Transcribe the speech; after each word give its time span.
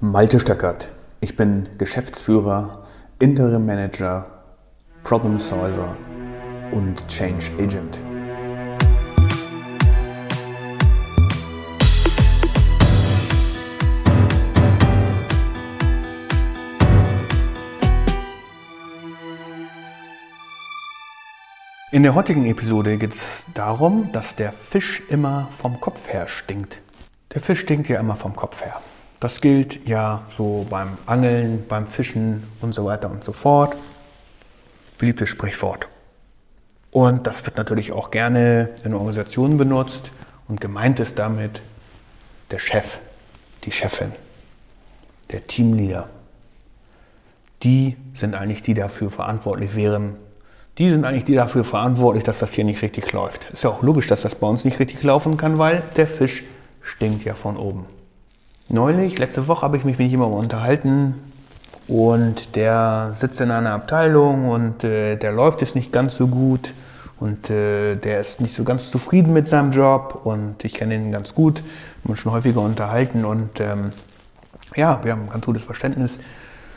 Malte 0.00 0.40
Stöckert. 0.40 0.90
Ich 1.20 1.36
bin 1.36 1.68
Geschäftsführer, 1.78 2.82
Interim 3.20 3.64
Manager, 3.64 4.26
Problem 5.04 5.38
Solver 5.38 5.96
und 6.72 7.06
Change 7.08 7.52
Agent. 7.58 8.00
In 21.92 22.02
der 22.02 22.16
heutigen 22.16 22.44
Episode 22.46 22.98
geht 22.98 23.14
es 23.14 23.46
darum, 23.54 24.10
dass 24.10 24.34
der 24.34 24.52
Fisch 24.52 25.04
immer 25.08 25.48
vom 25.52 25.80
Kopf 25.80 26.08
her 26.08 26.26
stinkt. 26.26 26.78
Der 27.32 27.40
Fisch 27.40 27.60
stinkt 27.60 27.88
ja 27.88 28.00
immer 28.00 28.16
vom 28.16 28.34
Kopf 28.34 28.62
her. 28.64 28.80
Das 29.24 29.40
gilt 29.40 29.88
ja 29.88 30.20
so 30.36 30.66
beim 30.68 30.98
Angeln, 31.06 31.64
beim 31.66 31.86
Fischen 31.86 32.42
und 32.60 32.74
so 32.74 32.84
weiter 32.84 33.10
und 33.10 33.24
so 33.24 33.32
fort. 33.32 33.74
Beliebtes 34.98 35.30
Sprichwort. 35.30 35.88
Und 36.90 37.26
das 37.26 37.46
wird 37.46 37.56
natürlich 37.56 37.90
auch 37.92 38.10
gerne 38.10 38.68
in 38.84 38.92
Organisationen 38.92 39.56
benutzt 39.56 40.10
und 40.46 40.60
gemeint 40.60 41.00
ist 41.00 41.18
damit 41.18 41.62
der 42.50 42.58
Chef, 42.58 42.98
die 43.64 43.72
Chefin, 43.72 44.12
der 45.30 45.46
Teamleader. 45.46 46.06
Die 47.62 47.96
sind 48.12 48.34
eigentlich 48.34 48.62
die 48.62 48.74
dafür 48.74 49.10
verantwortlich 49.10 49.74
wären, 49.74 50.16
die 50.76 50.90
sind 50.90 51.06
eigentlich 51.06 51.24
die 51.24 51.34
dafür 51.34 51.64
verantwortlich, 51.64 52.24
dass 52.24 52.40
das 52.40 52.52
hier 52.52 52.64
nicht 52.64 52.82
richtig 52.82 53.10
läuft. 53.12 53.48
Ist 53.52 53.64
ja 53.64 53.70
auch 53.70 53.82
logisch, 53.82 54.06
dass 54.06 54.20
das 54.20 54.34
bei 54.34 54.46
uns 54.46 54.66
nicht 54.66 54.80
richtig 54.80 55.02
laufen 55.02 55.38
kann, 55.38 55.56
weil 55.56 55.82
der 55.96 56.08
Fisch 56.08 56.44
stinkt 56.82 57.24
ja 57.24 57.34
von 57.34 57.56
oben. 57.56 57.86
Neulich, 58.70 59.18
letzte 59.18 59.46
Woche, 59.46 59.60
habe 59.60 59.76
ich 59.76 59.84
mich 59.84 59.98
mit 59.98 60.10
jemandem 60.10 60.38
unterhalten 60.38 61.14
und 61.86 62.56
der 62.56 63.12
sitzt 63.14 63.38
in 63.42 63.50
einer 63.50 63.72
Abteilung 63.72 64.48
und 64.48 64.82
äh, 64.84 65.16
der 65.16 65.32
läuft 65.32 65.60
es 65.60 65.74
nicht 65.74 65.92
ganz 65.92 66.14
so 66.14 66.28
gut 66.28 66.72
und 67.20 67.50
äh, 67.50 67.96
der 67.96 68.20
ist 68.20 68.40
nicht 68.40 68.54
so 68.54 68.64
ganz 68.64 68.90
zufrieden 68.90 69.34
mit 69.34 69.48
seinem 69.48 69.70
Job 69.70 70.22
und 70.24 70.64
ich 70.64 70.72
kenne 70.72 70.94
ihn 70.94 71.12
ganz 71.12 71.34
gut, 71.34 71.58
wir 71.58 72.04
haben 72.04 72.10
uns 72.12 72.20
schon 72.20 72.32
häufiger 72.32 72.62
unterhalten 72.62 73.26
und 73.26 73.60
ähm, 73.60 73.92
ja, 74.74 74.98
wir 75.04 75.12
haben 75.12 75.24
ein 75.24 75.30
ganz 75.30 75.44
gutes 75.44 75.64
Verständnis 75.64 76.20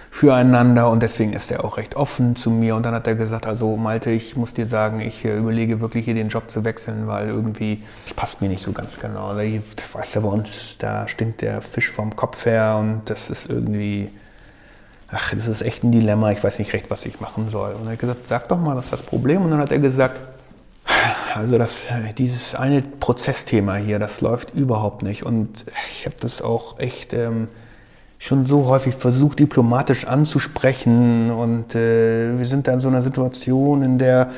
füreinander 0.10 0.90
und 0.90 1.04
deswegen 1.04 1.34
ist 1.34 1.52
er 1.52 1.64
auch 1.64 1.78
recht 1.78 1.96
offen 1.96 2.36
zu 2.36 2.50
mir. 2.50 2.76
Und 2.76 2.84
dann 2.84 2.94
hat 2.94 3.08
er 3.08 3.16
gesagt, 3.16 3.46
also 3.46 3.76
Malte, 3.76 4.10
ich 4.10 4.36
muss 4.36 4.54
dir 4.54 4.66
sagen, 4.66 5.00
ich 5.00 5.26
äh, 5.26 5.38
überlege 5.38 5.80
wirklich 5.80 6.06
hier 6.06 6.16
den 6.16 6.30
Job 6.30 6.50
zu 6.50 6.66
wechseln, 6.66 7.08
weil 7.08 7.28
irgendwie, 7.28 7.84
das 8.06 8.14
passt 8.14 8.42
mir 8.42 8.50
nicht 8.50 8.64
so 8.64 8.72
ganz 8.72 9.00
genau. 9.00 9.28
Also, 9.28 9.42
ich 9.42 9.62
weiß 9.94 10.16
ja, 10.16 10.22
bei 10.22 10.30
uns, 10.30 10.78
da 10.80 11.08
stinkt 11.08 11.42
der 11.42 11.62
Fisch 11.62 11.92
vom 11.92 12.16
Kopf 12.16 12.46
her 12.46 12.78
und 12.80 13.04
das 13.06 13.30
ist 13.30 13.50
irgendwie, 13.50 14.10
ach, 15.10 15.34
das 15.34 15.48
ist 15.48 15.62
echt 15.62 15.84
ein 15.84 15.92
Dilemma, 15.92 16.32
ich 16.32 16.44
weiß 16.44 16.60
nicht 16.60 16.74
recht, 16.74 16.90
was 16.90 17.06
ich 17.06 17.20
machen 17.20 17.50
soll. 17.50 17.74
Und 17.74 17.86
er 17.86 17.94
hat 17.94 18.00
gesagt, 18.00 18.28
sag 18.28 18.48
doch 18.50 18.60
mal, 18.60 18.76
was 18.76 18.86
ist 18.86 18.94
das 18.94 19.02
Problem? 19.02 19.44
Und 19.44 19.52
dann 19.52 19.60
hat 19.60 19.72
er 19.72 19.80
gesagt, 19.80 20.20
also 21.36 21.58
das, 21.58 21.84
dieses 22.18 22.56
eine 22.56 22.82
Prozessthema 22.82 23.76
hier, 23.76 24.00
das 24.00 24.22
läuft 24.22 24.56
überhaupt 24.56 25.04
nicht. 25.04 25.24
Und 25.24 25.66
ich 25.92 26.06
habe 26.06 26.16
das 26.20 26.42
auch 26.42 26.80
echt... 26.80 27.14
Ähm, 27.14 27.50
schon 28.20 28.46
so 28.46 28.66
häufig 28.66 28.96
versucht, 28.96 29.40
diplomatisch 29.40 30.06
anzusprechen. 30.06 31.32
Und 31.32 31.76
äh, 31.76 32.38
wir 32.38 32.46
sind 32.46 32.68
da 32.68 32.74
in 32.74 32.82
so 32.82 32.88
einer 32.88 33.02
Situation, 33.02 33.84
in 33.84 33.98
der 33.98 34.32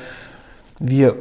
wir, 0.81 1.15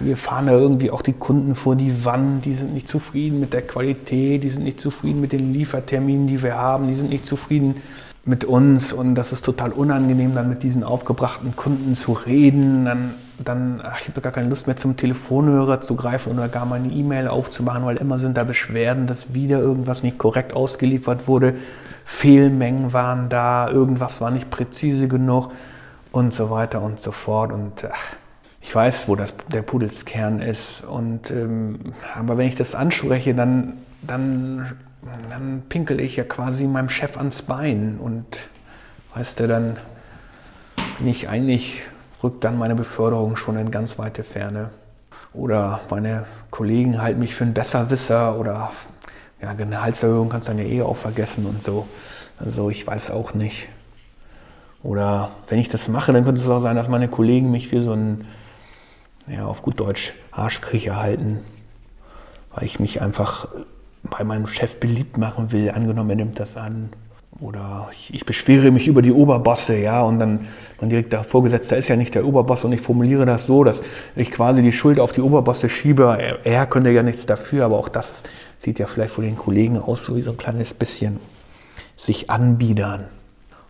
wir 0.00 0.16
fahren 0.16 0.46
da 0.46 0.52
irgendwie 0.52 0.90
auch 0.90 1.02
die 1.02 1.12
Kunden 1.12 1.54
vor 1.54 1.76
die 1.76 2.04
Wand, 2.04 2.44
die 2.44 2.54
sind 2.54 2.74
nicht 2.74 2.88
zufrieden 2.88 3.38
mit 3.40 3.52
der 3.52 3.62
Qualität, 3.62 4.42
die 4.42 4.50
sind 4.50 4.64
nicht 4.64 4.80
zufrieden 4.80 5.20
mit 5.20 5.32
den 5.32 5.52
Lieferterminen, 5.52 6.26
die 6.26 6.42
wir 6.42 6.56
haben, 6.56 6.88
die 6.88 6.94
sind 6.94 7.10
nicht 7.10 7.26
zufrieden 7.26 7.76
mit 8.24 8.44
uns 8.44 8.92
und 8.92 9.14
das 9.14 9.32
ist 9.32 9.44
total 9.44 9.70
unangenehm, 9.72 10.34
dann 10.34 10.48
mit 10.48 10.62
diesen 10.62 10.82
aufgebrachten 10.82 11.54
Kunden 11.56 11.94
zu 11.94 12.12
reden. 12.12 12.86
Dann, 12.86 13.14
dann 13.38 13.80
ach, 13.84 14.00
ich 14.00 14.08
habe 14.08 14.20
gar 14.20 14.32
keine 14.32 14.48
Lust 14.48 14.66
mehr 14.66 14.76
zum 14.76 14.96
Telefonhörer 14.96 15.80
zu 15.82 15.94
greifen 15.94 16.32
oder 16.32 16.48
gar 16.48 16.64
mal 16.64 16.76
eine 16.76 16.90
E-Mail 16.90 17.28
aufzumachen, 17.28 17.84
weil 17.84 17.98
immer 17.98 18.18
sind 18.18 18.36
da 18.36 18.44
Beschwerden, 18.44 19.06
dass 19.06 19.34
wieder 19.34 19.60
irgendwas 19.60 20.02
nicht 20.02 20.18
korrekt 20.18 20.54
ausgeliefert 20.54 21.28
wurde. 21.28 21.54
Fehlmengen 22.04 22.92
waren 22.92 23.28
da, 23.28 23.68
irgendwas 23.68 24.20
war 24.20 24.30
nicht 24.30 24.50
präzise 24.50 25.08
genug 25.08 25.50
und 26.12 26.34
so 26.34 26.50
weiter 26.50 26.82
und 26.82 27.00
so 27.00 27.12
fort. 27.12 27.52
Und 27.52 27.88
ach, 27.90 28.16
ich 28.60 28.74
weiß, 28.74 29.08
wo 29.08 29.16
das, 29.16 29.34
der 29.52 29.62
Pudelskern 29.62 30.40
ist. 30.40 30.84
Und, 30.84 31.30
ähm, 31.30 31.92
aber 32.14 32.38
wenn 32.38 32.48
ich 32.48 32.56
das 32.56 32.74
anspreche, 32.74 33.34
dann, 33.34 33.74
dann, 34.02 34.76
dann 35.30 35.62
pinkel 35.68 36.00
ich 36.00 36.16
ja 36.16 36.24
quasi 36.24 36.66
meinem 36.66 36.88
Chef 36.88 37.16
ans 37.16 37.42
Bein. 37.42 37.98
Und 37.98 38.24
weißt 39.14 39.40
du, 39.40 39.48
dann 39.48 39.76
bin 40.98 41.08
ich 41.08 41.28
eigentlich, 41.28 41.82
rückt 42.22 42.44
dann 42.44 42.58
meine 42.58 42.74
Beförderung 42.74 43.36
schon 43.36 43.56
in 43.56 43.70
ganz 43.70 43.98
weite 43.98 44.22
Ferne. 44.22 44.70
Oder 45.32 45.80
meine 45.90 46.24
Kollegen 46.50 47.02
halten 47.02 47.18
mich 47.18 47.34
für 47.34 47.44
einen 47.44 47.54
Besserwisser 47.54 48.38
oder 48.38 48.70
ja, 49.44 49.52
Gehaltserhöhung 49.52 50.30
kannst 50.30 50.48
du 50.48 50.52
dann 50.52 50.66
ja 50.66 50.70
eh 50.70 50.82
auch 50.82 50.96
vergessen 50.96 51.44
und 51.46 51.62
so. 51.62 51.86
Also 52.38 52.70
ich 52.70 52.86
weiß 52.86 53.10
auch 53.10 53.34
nicht. 53.34 53.68
Oder 54.82 55.32
wenn 55.48 55.58
ich 55.58 55.68
das 55.68 55.88
mache, 55.88 56.12
dann 56.12 56.24
könnte 56.24 56.40
es 56.40 56.48
auch 56.48 56.60
sein, 56.60 56.76
dass 56.76 56.88
meine 56.88 57.08
Kollegen 57.08 57.50
mich 57.50 57.68
für 57.68 57.82
so 57.82 57.92
einen, 57.92 58.26
ja, 59.28 59.46
auf 59.46 59.62
gut 59.62 59.80
Deutsch, 59.80 60.12
Arschkriecher 60.30 60.96
halten. 60.96 61.40
Weil 62.54 62.64
ich 62.64 62.80
mich 62.80 63.02
einfach 63.02 63.48
bei 64.02 64.24
meinem 64.24 64.46
Chef 64.46 64.80
beliebt 64.80 65.18
machen 65.18 65.52
will. 65.52 65.70
Angenommen, 65.70 66.10
er 66.10 66.16
nimmt 66.16 66.40
das 66.40 66.56
an. 66.56 66.90
Oder 67.40 67.88
ich, 67.92 68.14
ich 68.14 68.24
beschwere 68.24 68.70
mich 68.70 68.86
über 68.86 69.02
die 69.02 69.12
Oberbosse, 69.12 69.76
ja, 69.76 70.02
und 70.02 70.20
dann 70.20 70.46
mein 70.80 70.90
direkter 70.90 71.24
Vorgesetzter 71.24 71.76
ist 71.76 71.88
ja 71.88 71.96
nicht 71.96 72.14
der 72.14 72.24
Oberboss 72.24 72.64
und 72.64 72.72
ich 72.72 72.80
formuliere 72.80 73.26
das 73.26 73.46
so, 73.46 73.64
dass 73.64 73.82
ich 74.14 74.30
quasi 74.30 74.62
die 74.62 74.72
Schuld 74.72 75.00
auf 75.00 75.12
die 75.12 75.20
Oberbosse 75.20 75.68
schiebe. 75.68 76.16
Er, 76.18 76.46
er 76.46 76.66
könnte 76.66 76.90
ja 76.90 77.02
nichts 77.02 77.26
dafür, 77.26 77.64
aber 77.64 77.78
auch 77.78 77.88
das 77.88 78.22
sieht 78.60 78.78
ja 78.78 78.86
vielleicht 78.86 79.12
von 79.14 79.24
den 79.24 79.36
Kollegen 79.36 79.78
aus, 79.78 80.04
so 80.04 80.16
wie 80.16 80.22
so 80.22 80.30
ein 80.30 80.36
kleines 80.36 80.74
bisschen 80.74 81.18
sich 81.96 82.30
anbiedern. 82.30 83.04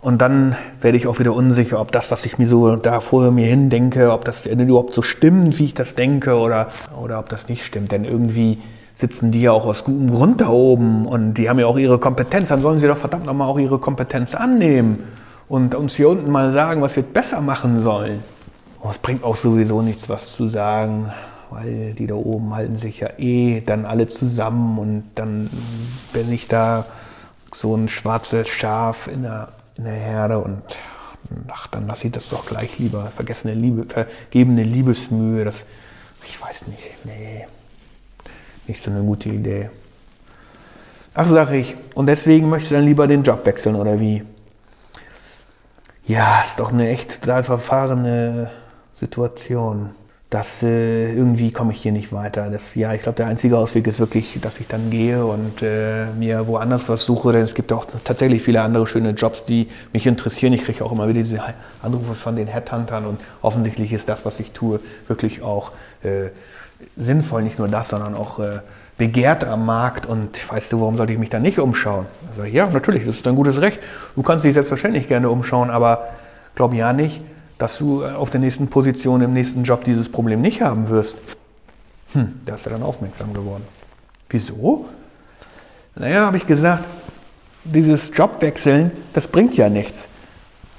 Und 0.00 0.20
dann 0.20 0.54
werde 0.82 0.98
ich 0.98 1.06
auch 1.06 1.18
wieder 1.18 1.32
unsicher, 1.32 1.80
ob 1.80 1.90
das, 1.90 2.10
was 2.10 2.26
ich 2.26 2.36
mir 2.36 2.46
so 2.46 2.76
da 2.76 3.00
vor 3.00 3.30
mir 3.30 3.46
hin 3.46 3.70
denke, 3.70 4.12
ob 4.12 4.26
das 4.26 4.44
überhaupt 4.44 4.92
so 4.92 5.00
stimmt, 5.00 5.58
wie 5.58 5.64
ich 5.64 5.74
das 5.74 5.94
denke, 5.94 6.36
oder, 6.36 6.68
oder 7.02 7.18
ob 7.18 7.30
das 7.30 7.48
nicht 7.48 7.64
stimmt. 7.64 7.90
Denn 7.90 8.04
irgendwie 8.04 8.58
sitzen 8.94 9.32
die 9.32 9.42
ja 9.42 9.52
auch 9.52 9.66
aus 9.66 9.84
gutem 9.84 10.10
Grund 10.10 10.40
da 10.40 10.48
oben 10.48 11.06
und 11.06 11.34
die 11.34 11.48
haben 11.48 11.58
ja 11.58 11.66
auch 11.66 11.78
ihre 11.78 11.98
Kompetenz. 11.98 12.48
Dann 12.48 12.60
sollen 12.60 12.78
sie 12.78 12.86
doch 12.86 12.96
verdammt 12.96 13.26
nochmal 13.26 13.48
auch 13.48 13.58
ihre 13.58 13.78
Kompetenz 13.78 14.34
annehmen 14.34 15.02
und 15.48 15.74
uns 15.74 15.96
hier 15.96 16.08
unten 16.08 16.30
mal 16.30 16.52
sagen, 16.52 16.80
was 16.80 16.96
wir 16.96 17.02
besser 17.02 17.40
machen 17.40 17.82
sollen. 17.82 18.20
Und 18.80 18.90
es 18.90 18.98
bringt 18.98 19.24
auch 19.24 19.36
sowieso 19.36 19.82
nichts, 19.82 20.08
was 20.08 20.34
zu 20.34 20.48
sagen 20.48 21.10
weil 21.54 21.94
die 21.94 22.06
da 22.06 22.14
oben 22.14 22.54
halten 22.54 22.76
sich 22.76 23.00
ja 23.00 23.10
eh 23.18 23.60
dann 23.60 23.86
alle 23.86 24.08
zusammen 24.08 24.78
und 24.78 25.04
dann 25.14 25.48
bin 26.12 26.32
ich 26.32 26.48
da 26.48 26.84
so 27.52 27.76
ein 27.76 27.88
schwarzes 27.88 28.48
Schaf 28.48 29.06
in 29.06 29.22
der, 29.22 29.48
in 29.76 29.84
der 29.84 29.92
Herde 29.92 30.38
und 30.38 30.62
ach, 31.48 31.68
dann 31.68 31.86
lasse 31.86 32.08
ich 32.08 32.12
das 32.12 32.28
doch 32.28 32.46
gleich 32.46 32.78
lieber. 32.78 33.04
Vergessene 33.06 33.54
Liebe, 33.54 33.84
vergebene 33.84 34.64
Liebesmühe, 34.64 35.44
das, 35.44 35.64
ich 36.24 36.40
weiß 36.40 36.66
nicht, 36.66 36.82
nee, 37.04 37.46
nicht 38.66 38.80
so 38.80 38.90
eine 38.90 39.02
gute 39.02 39.28
Idee. 39.28 39.70
Ach, 41.14 41.28
sag 41.28 41.52
ich, 41.52 41.76
und 41.94 42.06
deswegen 42.06 42.48
möchte 42.48 42.66
ich 42.66 42.72
dann 42.72 42.84
lieber 42.84 43.06
den 43.06 43.22
Job 43.22 43.46
wechseln, 43.46 43.76
oder 43.76 44.00
wie? 44.00 44.24
Ja, 46.06 46.40
ist 46.42 46.58
doch 46.58 46.72
eine 46.72 46.88
echt 46.88 47.22
total 47.22 47.42
verfahrene 47.42 48.50
Situation 48.92 49.90
dass 50.34 50.64
äh, 50.64 51.12
irgendwie 51.12 51.52
komme 51.52 51.70
ich 51.70 51.80
hier 51.80 51.92
nicht 51.92 52.12
weiter. 52.12 52.50
Das, 52.50 52.74
ja, 52.74 52.92
ich 52.92 53.02
glaube, 53.02 53.14
der 53.14 53.26
einzige 53.26 53.56
Ausweg 53.56 53.86
ist 53.86 54.00
wirklich, 54.00 54.36
dass 54.42 54.58
ich 54.58 54.66
dann 54.66 54.90
gehe 54.90 55.24
und 55.24 55.62
äh, 55.62 56.06
mir 56.18 56.48
woanders 56.48 56.88
was 56.88 57.04
suche, 57.04 57.32
denn 57.32 57.42
es 57.42 57.54
gibt 57.54 57.72
auch 57.72 57.86
tatsächlich 58.02 58.42
viele 58.42 58.60
andere 58.62 58.88
schöne 58.88 59.10
Jobs, 59.10 59.44
die 59.44 59.68
mich 59.92 60.08
interessieren. 60.08 60.52
Ich 60.52 60.64
kriege 60.64 60.84
auch 60.84 60.90
immer 60.90 61.06
wieder 61.06 61.20
diese 61.20 61.40
Anrufe 61.82 62.16
von 62.16 62.34
den 62.34 62.48
Headhuntern 62.48 63.06
und 63.06 63.20
offensichtlich 63.42 63.92
ist 63.92 64.08
das, 64.08 64.26
was 64.26 64.40
ich 64.40 64.50
tue, 64.50 64.80
wirklich 65.06 65.40
auch 65.42 65.70
äh, 66.02 66.30
sinnvoll. 66.96 67.42
Nicht 67.42 67.58
nur 67.58 67.68
das, 67.68 67.88
sondern 67.88 68.14
auch 68.14 68.38
äh, 68.38 68.60
begehrt 68.96 69.44
am 69.44 69.66
Markt 69.66 70.06
und 70.06 70.38
weißt 70.50 70.72
du, 70.72 70.80
warum 70.80 70.96
sollte 70.96 71.12
ich 71.12 71.18
mich 71.18 71.30
da 71.30 71.38
nicht 71.38 71.58
umschauen? 71.58 72.06
Also, 72.30 72.44
ja, 72.44 72.68
natürlich, 72.68 73.04
das 73.04 73.16
ist 73.16 73.26
ein 73.26 73.36
gutes 73.36 73.60
Recht. 73.60 73.80
Du 74.14 74.22
kannst 74.22 74.44
dich 74.44 74.54
selbstverständlich 74.54 75.08
gerne 75.08 75.30
umschauen, 75.30 75.70
aber 75.70 76.08
glaub 76.54 76.72
ja 76.72 76.92
nicht, 76.92 77.20
dass 77.58 77.78
du 77.78 78.04
auf 78.04 78.30
der 78.30 78.40
nächsten 78.40 78.68
Position 78.68 79.20
im 79.22 79.32
nächsten 79.32 79.64
Job 79.64 79.84
dieses 79.84 80.08
Problem 80.10 80.40
nicht 80.40 80.62
haben 80.62 80.90
wirst. 80.90 81.16
Hm, 82.12 82.40
da 82.44 82.54
ist 82.54 82.66
er 82.66 82.72
dann 82.72 82.82
aufmerksam 82.82 83.32
geworden. 83.34 83.64
Wieso? 84.28 84.86
Naja, 85.96 86.26
habe 86.26 86.36
ich 86.36 86.46
gesagt, 86.46 86.84
dieses 87.64 88.10
Jobwechseln, 88.14 88.90
das 89.12 89.26
bringt 89.26 89.56
ja 89.56 89.68
nichts. 89.68 90.08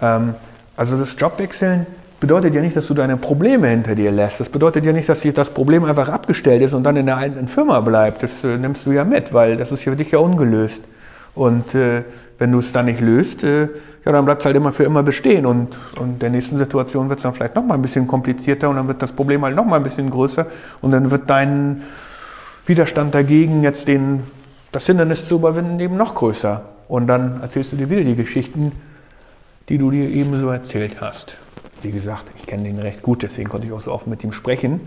Ähm, 0.02 0.36
also 0.78 0.98
das 0.98 1.16
Jobwechseln 1.18 1.86
bedeutet 2.26 2.56
ja 2.56 2.62
nicht, 2.62 2.76
dass 2.76 2.88
du 2.88 2.96
deine 2.96 3.18
Probleme 3.18 3.68
hinter 3.68 3.94
dir 3.94 4.12
lässt. 4.12 4.40
Das 4.40 4.50
bedeutet 4.50 4.84
ja 4.84 4.92
nicht, 4.92 5.08
dass 5.08 5.22
das 5.22 5.52
Problem 5.52 5.84
einfach 5.84 6.10
abgestellt 6.10 6.64
ist 6.64 6.74
und 6.74 6.82
dann 6.82 6.96
in 6.98 7.06
der 7.06 7.18
alten 7.18 7.48
Firma 7.48 7.82
bleibt. 7.82 8.24
Das 8.24 8.44
äh, 8.44 8.58
nimmst 8.58 8.88
du 8.88 8.94
ja 8.94 9.04
mit, 9.04 9.32
weil 9.32 9.58
das 9.58 9.72
ist 9.72 9.84
für 9.84 9.96
dich 9.96 10.10
ja 10.10 10.18
ungelöst. 10.18 10.84
Und 11.36 11.76
äh, 11.76 12.02
wenn 12.40 12.52
du 12.52 12.58
es 12.58 12.74
dann 12.74 12.86
nicht 12.86 13.00
löst, 13.00 13.44
äh, 13.44 13.68
ja, 14.04 14.12
dann 14.12 14.26
bleibt 14.26 14.42
es 14.42 14.46
halt 14.48 14.56
immer 14.56 14.72
für 14.72 14.86
immer 14.86 15.04
bestehen. 15.04 15.46
Und, 15.46 15.78
und 16.00 16.20
der 16.20 16.32
nächsten 16.32 16.58
Situation 16.58 17.10
wird 17.10 17.20
es 17.20 17.24
dann 17.24 17.36
vielleicht 17.36 17.54
noch 17.54 17.64
mal 17.64 17.76
ein 17.76 17.84
bisschen 17.84 18.08
komplizierter 18.08 18.72
und 18.72 18.78
dann 18.78 18.88
wird 18.88 19.04
das 19.04 19.12
Problem 19.12 19.46
halt 19.46 19.56
noch 19.56 19.66
mal 19.66 19.76
ein 19.76 19.84
bisschen 19.84 20.10
größer. 20.10 20.48
Und 20.82 20.90
dann 20.90 21.12
wird 21.12 21.30
dein 21.30 21.84
Widerstand 22.66 23.14
dagegen, 23.14 23.62
jetzt 23.62 23.88
den, 23.88 24.24
das 24.72 24.88
Hindernis 24.88 25.28
zu 25.28 25.36
überwinden, 25.36 25.80
eben 25.80 25.96
noch 25.96 26.16
größer. 26.16 26.64
Und 26.88 27.06
dann 27.06 27.42
erzählst 27.42 27.72
du 27.74 27.78
dir 27.78 27.92
wieder 27.92 28.04
die 28.04 28.16
Geschichten, 28.16 28.72
die 29.70 29.78
du 29.78 29.92
dir 29.92 30.10
eben 30.10 30.40
so 30.40 30.50
erzählt 30.50 31.02
hast. 31.02 31.38
Wie 31.86 31.92
gesagt, 31.92 32.26
ich 32.36 32.48
kenne 32.48 32.64
den 32.64 32.80
recht 32.80 33.04
gut, 33.04 33.22
deswegen 33.22 33.48
konnte 33.48 33.68
ich 33.68 33.72
auch 33.72 33.80
so 33.80 33.92
offen 33.92 34.10
mit 34.10 34.24
ihm 34.24 34.32
sprechen. 34.32 34.80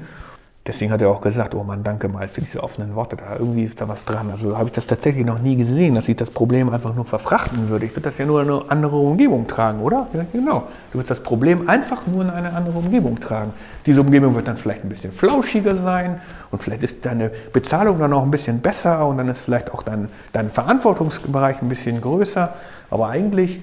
Deswegen 0.66 0.90
hat 0.90 1.00
er 1.00 1.10
auch 1.10 1.20
gesagt, 1.20 1.54
oh 1.54 1.62
Mann, 1.62 1.84
danke 1.84 2.08
mal 2.08 2.26
für 2.26 2.40
diese 2.40 2.60
offenen 2.60 2.96
Worte. 2.96 3.14
Da 3.14 3.36
irgendwie 3.38 3.62
ist 3.62 3.80
da 3.80 3.86
was 3.86 4.04
dran. 4.04 4.32
Also 4.32 4.58
habe 4.58 4.66
ich 4.66 4.72
das 4.72 4.88
tatsächlich 4.88 5.24
noch 5.24 5.38
nie 5.38 5.54
gesehen, 5.54 5.94
dass 5.94 6.08
ich 6.08 6.16
das 6.16 6.28
Problem 6.28 6.68
einfach 6.70 6.96
nur 6.96 7.04
verfrachten 7.04 7.68
würde. 7.68 7.86
Ich 7.86 7.92
würde 7.92 8.02
das 8.02 8.18
ja 8.18 8.26
nur 8.26 8.42
in 8.42 8.50
eine 8.50 8.68
andere 8.68 8.96
Umgebung 8.96 9.46
tragen, 9.46 9.78
oder? 9.78 10.08
Ja, 10.12 10.26
genau. 10.32 10.66
Du 10.90 10.98
würdest 10.98 11.12
das 11.12 11.22
Problem 11.22 11.68
einfach 11.68 12.04
nur 12.08 12.24
in 12.24 12.30
eine 12.30 12.52
andere 12.52 12.76
Umgebung 12.76 13.20
tragen. 13.20 13.52
Diese 13.86 14.00
Umgebung 14.00 14.34
wird 14.34 14.48
dann 14.48 14.56
vielleicht 14.56 14.82
ein 14.82 14.88
bisschen 14.88 15.12
flauschiger 15.12 15.76
sein 15.76 16.20
und 16.50 16.64
vielleicht 16.64 16.82
ist 16.82 17.06
deine 17.06 17.30
Bezahlung 17.52 18.00
dann 18.00 18.12
auch 18.12 18.24
ein 18.24 18.32
bisschen 18.32 18.60
besser 18.60 19.06
und 19.06 19.18
dann 19.18 19.28
ist 19.28 19.42
vielleicht 19.42 19.72
auch 19.72 19.84
dein, 19.84 20.08
dein 20.32 20.50
Verantwortungsbereich 20.50 21.62
ein 21.62 21.68
bisschen 21.68 22.00
größer. 22.00 22.54
Aber 22.90 23.08
eigentlich, 23.08 23.60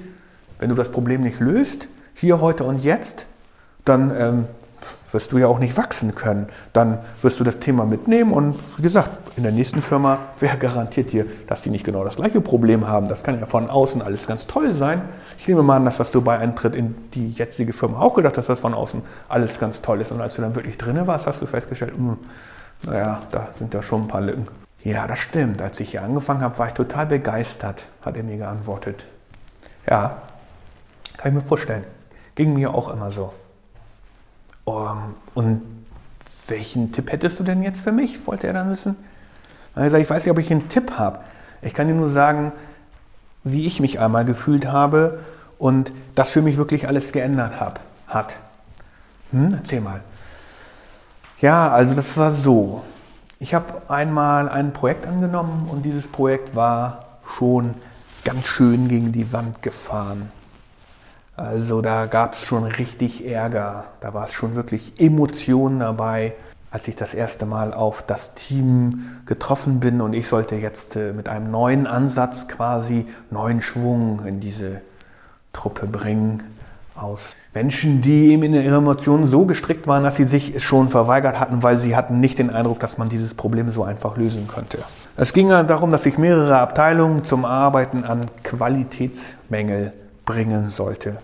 wenn 0.58 0.70
du 0.70 0.76
das 0.76 0.90
Problem 0.90 1.20
nicht 1.20 1.42
löst, 1.42 1.90
hier, 2.16 2.42
heute 2.42 2.64
und 2.64 2.84
jetzt, 2.84 3.26
dann 3.84 4.12
ähm, 4.18 4.48
wirst 5.12 5.32
du 5.32 5.38
ja 5.38 5.48
auch 5.48 5.60
nicht 5.60 5.78
wachsen 5.78 6.16
können. 6.16 6.48
Dann 6.74 7.00
wirst 7.22 7.40
du 7.40 7.44
das 7.44 7.60
Thema 7.60 7.86
mitnehmen 7.86 8.32
und 8.32 8.56
wie 8.78 8.82
gesagt, 8.84 9.10
in 9.38 9.44
der 9.44 9.52
nächsten 9.52 9.82
Firma, 9.82 10.20
wer 10.40 10.56
garantiert 10.56 11.12
dir, 11.12 11.26
dass 11.48 11.62
die 11.62 11.70
nicht 11.70 11.84
genau 11.84 12.06
das 12.06 12.16
gleiche 12.16 12.40
Problem 12.40 12.88
haben? 12.88 13.10
Das 13.10 13.24
kann 13.24 13.38
ja 13.38 13.46
von 13.46 13.70
außen 13.70 14.02
alles 14.02 14.28
ganz 14.28 14.48
toll 14.48 14.72
sein. 14.72 15.02
Ich 15.38 15.48
nehme 15.48 15.62
mal 15.62 15.76
an, 15.76 15.86
dass 15.86 16.12
du 16.12 16.22
bei 16.22 16.38
Eintritt 16.40 16.74
in 16.74 16.96
die 17.14 17.32
jetzige 17.32 17.74
Firma 17.74 18.00
auch 18.00 18.14
gedacht 18.14 18.38
hast, 18.38 18.48
dass 18.50 18.58
das 18.58 18.62
von 18.62 18.74
außen 18.74 19.02
alles 19.28 19.60
ganz 19.60 19.82
toll 19.82 20.00
ist. 20.00 20.12
Und 20.12 20.22
als 20.22 20.36
du 20.36 20.42
dann 20.42 20.56
wirklich 20.56 20.78
drin 20.78 21.06
warst, 21.06 21.28
hast 21.28 21.42
du 21.42 21.46
festgestellt, 21.46 22.00
mh, 22.00 22.12
hm, 22.12 22.20
naja, 22.92 23.20
da 23.30 23.50
sind 23.52 23.74
ja 23.74 23.82
schon 23.82 24.04
ein 24.04 24.08
paar 24.08 24.22
Lücken. 24.22 24.48
Ja, 24.84 25.06
das 25.08 25.20
stimmt. 25.20 25.62
Als 25.62 25.80
ich 25.80 25.92
hier 25.92 26.04
angefangen 26.04 26.42
habe, 26.42 26.58
war 26.60 26.68
ich 26.68 26.74
total 26.74 27.08
begeistert, 27.08 27.84
hat 28.06 28.16
er 28.16 28.24
mir 28.24 28.38
geantwortet. 28.38 29.04
Ja, 29.90 30.22
kann 31.18 31.30
ich 31.30 31.34
mir 31.34 31.48
vorstellen. 31.48 31.84
Ging 32.36 32.54
mir 32.54 32.74
auch 32.74 32.90
immer 32.90 33.12
so. 33.12 33.34
Um, 34.66 35.16
und 35.34 35.62
welchen 36.48 36.92
Tipp 36.92 37.12
hättest 37.12 37.40
du 37.40 37.44
denn 37.44 37.64
jetzt 37.64 37.82
für 37.82 37.92
mich? 37.92 38.26
Wollte 38.28 38.48
er 38.48 38.54
dann 38.54 38.70
wissen. 38.70 38.96
Also 39.74 39.98
ich 39.98 40.10
weiß 40.10 40.26
nicht, 40.26 40.32
ob 40.32 40.40
ich 40.40 40.52
einen 40.52 40.70
Tipp 40.70 40.94
habe. 40.98 41.20
Ich 41.62 41.74
kann 41.74 41.88
dir 41.88 41.94
nur 41.94 42.10
sagen, 42.10 42.52
wie 43.44 43.66
ich 43.66 43.80
mich 43.80 44.00
einmal 44.00 44.26
gefühlt 44.26 44.68
habe 44.68 45.20
und 45.58 45.94
das 46.16 46.32
für 46.32 46.42
mich 46.42 46.58
wirklich 46.58 46.88
alles 46.88 47.12
geändert 47.12 47.60
hab, 47.60 47.80
hat. 48.08 48.38
Hm, 49.32 49.54
erzähl 49.54 49.82
mal. 49.82 50.02
Ja, 51.40 51.70
also 51.72 51.94
das 51.94 52.18
war 52.18 52.32
so. 52.32 52.84
Ich 53.40 53.54
habe 53.54 53.82
einmal 53.90 54.50
ein 54.50 54.74
Projekt 54.74 55.06
angenommen 55.06 55.68
und 55.70 55.84
dieses 55.84 56.08
Projekt 56.08 56.56
war 56.56 57.20
schon 57.28 57.76
ganz 58.24 58.48
schön 58.48 58.88
gegen 58.88 59.12
die 59.12 59.32
Wand 59.34 59.62
gefahren. 59.62 60.32
Also 61.38 61.82
da 61.82 62.06
gab 62.06 62.34
es 62.34 62.46
schon 62.46 62.64
richtig 62.64 63.28
Ärger, 63.28 63.86
da 64.00 64.14
war 64.14 64.26
es 64.26 64.34
schon 64.34 64.56
wirklich 64.56 64.94
Emotionen 65.00 65.80
dabei, 65.80 66.34
als 66.72 66.88
ich 66.88 66.96
das 66.96 67.14
erste 67.14 67.46
Mal 67.46 67.74
auf 67.74 68.04
das 68.04 68.36
Team 68.36 69.06
getroffen 69.26 69.80
bin 69.80 70.00
und 70.00 70.14
ich 70.14 70.28
sollte 70.28 70.56
jetzt 70.56 70.96
äh, 70.96 71.12
mit 71.14 71.28
einem 71.28 71.52
neuen 71.52 71.88
Ansatz 71.88 72.48
quasi 72.48 73.06
neuen 73.32 73.62
Schwung 73.62 74.26
in 74.26 74.40
diese 74.40 74.82
Truppe 75.52 75.88
bringen 75.88 76.44
aus 76.96 77.36
Menschen, 77.54 78.02
die 78.02 78.32
eben 78.32 78.44
in 78.44 78.54
ihren 78.54 78.74
Emotionen 78.74 79.26
so 79.26 79.46
gestrickt 79.46 79.88
waren, 79.88 80.04
dass 80.04 80.16
sie 80.16 80.24
sich 80.24 80.64
schon 80.64 80.88
verweigert 80.90 81.40
hatten, 81.40 81.64
weil 81.64 81.78
sie 81.78 81.96
hatten 81.96 82.22
nicht 82.22 82.40
den 82.40 82.50
Eindruck, 82.50 82.80
dass 82.80 82.98
man 82.98 83.10
dieses 83.10 83.34
Problem 83.34 83.70
so 83.72 83.84
einfach 83.84 84.16
lösen 84.16 84.48
könnte. 84.48 84.80
Es 85.18 85.34
ging 85.34 85.50
darum, 85.50 85.92
dass 85.92 86.04
sich 86.04 86.18
mehrere 86.18 86.58
Abteilungen 86.60 87.26
zum 87.26 87.44
Arbeiten 87.44 88.06
an 88.06 88.26
Qualitätsmängel 88.44 89.94
bringen 90.26 90.70
sollte. 90.70 91.18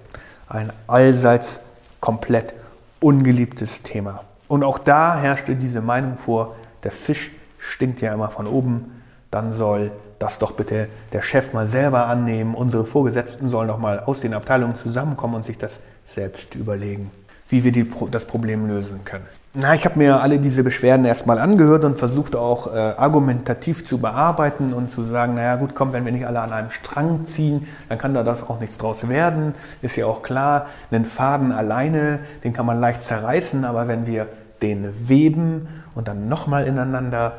Ein 0.48 0.72
allseits 0.88 1.62
komplett 2.00 2.54
ungeliebtes 3.00 3.84
Thema. 3.84 4.24
Und 4.48 4.64
auch 4.64 4.80
da 4.80 5.20
herrschte 5.20 5.56
diese 5.56 5.82
Meinung 5.82 6.18
vor, 6.18 6.56
der 6.84 6.92
Fisch 6.92 7.32
stinkt 7.58 8.02
ja 8.02 8.14
immer 8.14 8.30
von 8.30 8.48
oben, 8.48 9.02
dann 9.30 9.54
soll 9.54 9.92
das 10.20 10.40
doch 10.40 10.52
bitte 10.52 10.88
der 11.14 11.22
Chef 11.22 11.54
mal 11.54 11.68
selber 11.68 12.08
annehmen. 12.08 12.54
Unsere 12.54 12.86
Vorgesetzten 12.86 13.50
sollen 13.50 13.70
doch 13.70 13.80
mal 13.80 14.00
aus 14.02 14.20
den 14.20 14.34
Abteilungen 14.34 14.76
zusammenkommen 14.76 15.36
und 15.36 15.46
sich 15.46 15.58
das 15.58 15.80
selbst 16.06 16.56
überlegen 16.56 17.12
wie 17.52 17.64
wir 17.64 17.72
die, 17.72 17.86
das 18.10 18.26
Problem 18.26 18.66
lösen 18.68 19.04
können. 19.04 19.26
Na, 19.54 19.74
ich 19.74 19.84
habe 19.84 20.00
mir 20.00 20.22
alle 20.22 20.40
diese 20.40 20.64
Beschwerden 20.64 21.06
erstmal 21.06 21.38
angehört 21.38 21.84
und 21.84 22.00
versucht 22.00 22.38
auch 22.38 22.74
äh, 22.74 22.78
argumentativ 22.78 23.84
zu 23.84 23.98
bearbeiten 23.98 24.72
und 24.72 24.90
zu 24.90 25.04
sagen, 25.04 25.36
naja 25.36 25.58
gut, 25.58 25.76
komm, 25.76 25.92
wenn 25.92 26.06
wir 26.06 26.14
nicht 26.14 26.26
alle 26.26 26.40
an 26.40 26.54
einem 26.54 26.70
Strang 26.70 27.26
ziehen, 27.26 27.68
dann 27.90 27.98
kann 27.98 28.14
da 28.14 28.24
das 28.24 28.50
auch 28.50 28.62
nichts 28.62 28.78
draus 28.78 29.10
werden. 29.10 29.54
Ist 29.82 29.98
ja 29.98 30.06
auch 30.06 30.24
klar, 30.24 30.68
einen 30.90 31.04
Faden 31.04 31.52
alleine, 31.52 32.20
den 32.46 32.54
kann 32.54 32.66
man 32.66 32.80
leicht 32.80 33.04
zerreißen, 33.04 33.66
aber 33.66 33.90
wenn 33.90 34.08
wir 34.08 34.28
den 34.62 35.10
weben 35.10 35.68
und 35.96 36.08
dann 36.08 36.30
nochmal 36.30 36.66
ineinander 36.66 37.34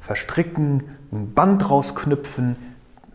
verstricken, 0.00 0.82
ein 1.12 1.32
Band 1.32 1.70
rausknüpfen, 1.70 2.56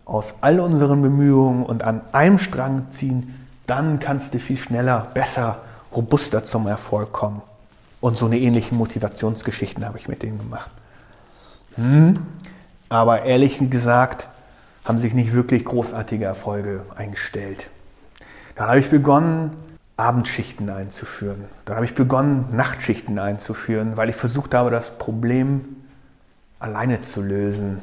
aus 0.06 0.36
all 0.40 0.62
unseren 0.62 1.02
Bemühungen 1.02 1.64
und 1.64 1.84
an 1.84 2.00
einem 2.14 2.40
Strang 2.40 2.92
ziehen, 2.92 3.36
dann 3.68 4.00
kannst 4.00 4.34
du 4.34 4.40
viel 4.40 4.58
schneller, 4.58 5.08
besser 5.14 5.58
robuster 5.94 6.46
zum 6.46 6.66
Erfolg 6.68 7.12
kommen. 7.12 7.42
Und 8.02 8.18
so 8.18 8.26
eine 8.26 8.38
ähnliche 8.38 8.76
Motivationsgeschichten 8.76 9.86
habe 9.86 9.98
ich 9.98 10.08
mit 10.08 10.22
denen 10.22 10.38
gemacht. 10.38 10.70
Hm. 11.76 12.20
Aber 12.90 13.24
ehrlich 13.24 13.60
gesagt 13.70 14.30
haben 14.84 15.00
sich 15.00 15.14
nicht 15.14 15.34
wirklich 15.34 15.66
großartige 15.66 16.26
Erfolge 16.26 16.84
eingestellt. 16.96 17.68
Da 18.56 18.68
habe 18.68 18.80
ich 18.80 18.90
begonnen, 18.90 19.52
Abendschichten 19.98 20.70
einzuführen. 20.70 21.46
Da 21.66 21.76
habe 21.76 21.86
ich 21.86 21.96
begonnen, 21.96 22.46
Nachtschichten 22.52 23.18
einzuführen, 23.18 23.98
weil 23.98 24.10
ich 24.10 24.16
versucht 24.16 24.54
habe, 24.54 24.70
das 24.70 24.98
Problem 24.98 25.66
alleine 26.60 27.02
zu 27.02 27.22
lösen. 27.22 27.82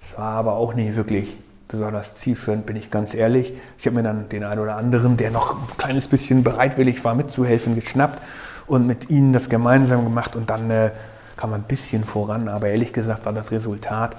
Es 0.00 0.16
war 0.16 0.34
aber 0.36 0.54
auch 0.54 0.74
nicht 0.74 0.96
wirklich 0.96 1.38
besonders 1.68 2.14
zielführend, 2.14 2.66
bin 2.66 2.76
ich 2.76 2.90
ganz 2.90 3.14
ehrlich. 3.14 3.52
Ich 3.78 3.86
habe 3.86 3.96
mir 3.96 4.02
dann 4.02 4.28
den 4.28 4.44
einen 4.44 4.60
oder 4.60 4.76
anderen, 4.76 5.16
der 5.16 5.30
noch 5.30 5.56
ein 5.56 5.76
kleines 5.76 6.08
bisschen 6.08 6.42
bereitwillig 6.42 7.04
war, 7.04 7.14
mitzuhelfen, 7.14 7.74
geschnappt 7.74 8.20
und 8.70 8.86
mit 8.86 9.10
ihnen 9.10 9.32
das 9.32 9.48
gemeinsam 9.48 10.04
gemacht 10.04 10.36
und 10.36 10.48
dann 10.48 10.70
äh, 10.70 10.92
kam 11.36 11.50
man 11.50 11.62
ein 11.62 11.66
bisschen 11.66 12.04
voran, 12.04 12.48
aber 12.48 12.68
ehrlich 12.68 12.92
gesagt 12.92 13.26
war 13.26 13.32
das 13.32 13.50
Resultat 13.50 14.14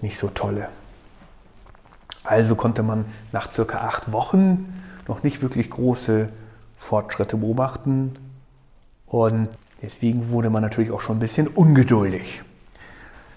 nicht 0.00 0.16
so 0.16 0.28
tolle. 0.28 0.68
Also 2.22 2.54
konnte 2.54 2.84
man 2.84 3.06
nach 3.32 3.50
circa 3.50 3.78
acht 3.78 4.12
Wochen 4.12 4.72
noch 5.08 5.24
nicht 5.24 5.42
wirklich 5.42 5.68
große 5.68 6.28
Fortschritte 6.76 7.36
beobachten 7.36 8.14
und 9.06 9.48
deswegen 9.82 10.30
wurde 10.30 10.48
man 10.48 10.62
natürlich 10.62 10.92
auch 10.92 11.00
schon 11.00 11.16
ein 11.16 11.20
bisschen 11.20 11.48
ungeduldig 11.48 12.44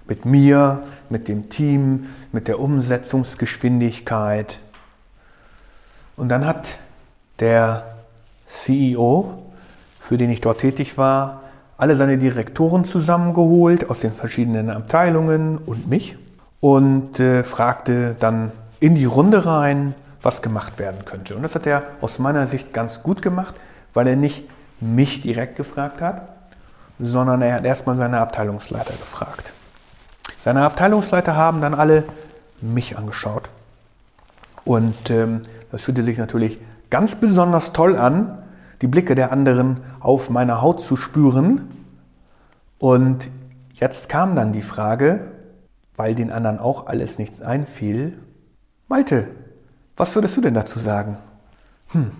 mit 0.07 0.25
mir, 0.25 0.83
mit 1.09 1.27
dem 1.27 1.49
Team, 1.49 2.05
mit 2.31 2.47
der 2.47 2.59
Umsetzungsgeschwindigkeit. 2.59 4.59
Und 6.15 6.29
dann 6.29 6.45
hat 6.45 6.77
der 7.39 7.95
CEO, 8.45 9.44
für 10.05 10.17
den 10.17 10.29
ich 10.29 10.39
dort 10.39 10.59
tätig 10.59 10.99
war, 10.99 11.41
alle 11.77 11.95
seine 11.95 12.19
Direktoren 12.19 12.85
zusammengeholt 12.85 13.89
aus 13.89 14.01
den 14.01 14.13
verschiedenen 14.13 14.69
Abteilungen 14.69 15.57
und 15.57 15.89
mich 15.89 16.15
und 16.59 17.19
äh, 17.19 17.43
fragte 17.43 18.15
dann 18.19 18.51
in 18.79 18.93
die 18.93 19.05
Runde 19.05 19.47
rein, 19.47 19.95
was 20.21 20.43
gemacht 20.43 20.77
werden 20.77 21.05
könnte. 21.05 21.35
Und 21.35 21.41
das 21.41 21.55
hat 21.55 21.65
er 21.65 21.81
aus 22.01 22.19
meiner 22.19 22.45
Sicht 22.45 22.71
ganz 22.71 23.01
gut 23.01 23.23
gemacht, 23.23 23.55
weil 23.95 24.07
er 24.07 24.15
nicht 24.15 24.47
mich 24.79 25.21
direkt 25.21 25.55
gefragt 25.55 26.01
hat, 26.01 26.21
sondern 26.99 27.41
er 27.41 27.55
hat 27.55 27.65
erstmal 27.65 27.95
seine 27.95 28.19
Abteilungsleiter 28.19 28.93
gefragt. 28.93 29.53
Seine 30.39 30.61
Abteilungsleiter 30.61 31.35
haben 31.35 31.61
dann 31.61 31.73
alle 31.73 32.03
mich 32.61 32.95
angeschaut. 32.95 33.49
Und 34.65 35.09
ähm, 35.09 35.41
das 35.71 35.83
fühlte 35.83 36.03
sich 36.03 36.19
natürlich 36.19 36.59
ganz 36.91 37.15
besonders 37.15 37.73
toll 37.73 37.97
an, 37.97 38.37
die 38.81 38.87
Blicke 38.87 39.15
der 39.15 39.31
anderen 39.31 39.81
auf 39.99 40.29
meiner 40.29 40.61
Haut 40.61 40.79
zu 40.79 40.95
spüren. 40.95 41.69
Und 42.77 43.29
jetzt 43.73 44.09
kam 44.09 44.35
dann 44.35 44.51
die 44.51 44.61
Frage, 44.61 45.31
weil 45.95 46.15
den 46.15 46.31
anderen 46.31 46.59
auch 46.59 46.87
alles 46.87 47.17
nichts 47.17 47.41
einfiel, 47.41 48.17
Malte, 48.87 49.27
was 49.97 50.13
würdest 50.13 50.37
du 50.37 50.41
denn 50.41 50.53
dazu 50.53 50.77
sagen? 50.77 51.17
Hm, 51.91 52.11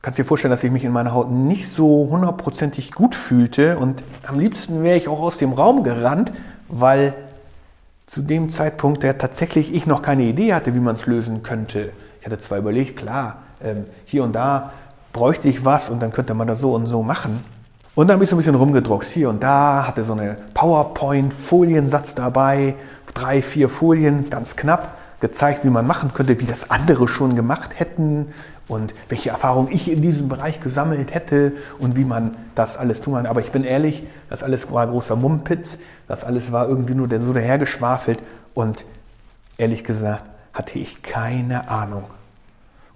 kannst 0.00 0.18
dir 0.18 0.24
vorstellen, 0.24 0.50
dass 0.50 0.64
ich 0.64 0.72
mich 0.72 0.84
in 0.84 0.92
meiner 0.92 1.14
Haut 1.14 1.30
nicht 1.30 1.68
so 1.68 2.08
hundertprozentig 2.10 2.92
gut 2.92 3.14
fühlte 3.14 3.78
und 3.78 4.02
am 4.26 4.38
liebsten 4.38 4.82
wäre 4.82 4.96
ich 4.96 5.08
auch 5.08 5.20
aus 5.20 5.38
dem 5.38 5.52
Raum 5.52 5.84
gerannt, 5.84 6.32
weil 6.68 7.14
zu 8.06 8.22
dem 8.22 8.48
Zeitpunkt, 8.48 9.02
der 9.02 9.18
tatsächlich 9.18 9.72
ich 9.72 9.86
noch 9.86 10.02
keine 10.02 10.24
Idee 10.24 10.54
hatte, 10.54 10.74
wie 10.74 10.80
man 10.80 10.96
es 10.96 11.06
lösen 11.06 11.42
könnte. 11.42 11.92
Ich 12.20 12.26
hatte 12.26 12.38
zwar 12.38 12.58
überlegt, 12.58 12.96
klar, 12.96 13.42
ähm, 13.62 13.84
hier 14.04 14.24
und 14.24 14.32
da 14.32 14.72
bräuchte 15.12 15.48
ich 15.48 15.64
was 15.64 15.90
und 15.90 16.02
dann 16.02 16.12
könnte 16.12 16.34
man 16.34 16.46
das 16.48 16.60
so 16.60 16.74
und 16.74 16.86
so 16.86 17.02
machen. 17.02 17.44
Und 17.94 18.08
dann 18.08 18.14
habe 18.14 18.24
ich 18.24 18.30
so 18.30 18.36
ein 18.36 18.38
bisschen 18.38 18.54
rumgedruckt. 18.54 19.04
Hier 19.04 19.28
und 19.28 19.42
da 19.42 19.86
hatte 19.86 20.02
so 20.02 20.14
eine 20.14 20.38
PowerPoint-Foliensatz 20.54 22.14
dabei, 22.14 22.74
drei, 23.12 23.42
vier 23.42 23.68
Folien, 23.68 24.30
ganz 24.30 24.56
knapp, 24.56 24.96
gezeigt, 25.20 25.64
wie 25.64 25.70
man 25.70 25.86
machen 25.86 26.12
könnte, 26.14 26.40
wie 26.40 26.46
das 26.46 26.70
andere 26.70 27.06
schon 27.06 27.36
gemacht 27.36 27.78
hätten 27.78 28.28
und 28.66 28.94
welche 29.08 29.30
Erfahrungen 29.30 29.70
ich 29.70 29.90
in 29.90 30.00
diesem 30.00 30.28
Bereich 30.28 30.60
gesammelt 30.60 31.12
hätte 31.12 31.52
und 31.78 31.96
wie 31.96 32.04
man 32.04 32.34
das 32.54 32.78
alles 32.78 33.02
tun 33.02 33.14
kann. 33.14 33.26
Aber 33.26 33.40
ich 33.40 33.52
bin 33.52 33.62
ehrlich, 33.62 34.06
das 34.30 34.42
alles 34.42 34.72
war 34.72 34.86
großer 34.86 35.14
Mumpitz, 35.14 35.78
das 36.08 36.24
alles 36.24 36.50
war 36.50 36.68
irgendwie 36.68 36.94
nur 36.94 37.08
so 37.20 37.32
dahergeschwafelt 37.34 38.22
und 38.54 38.86
ehrlich 39.58 39.84
gesagt 39.84 40.24
hatte 40.54 40.78
ich 40.78 41.02
keine 41.02 41.68
Ahnung. 41.68 42.04